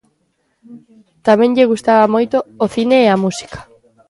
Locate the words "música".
3.23-3.59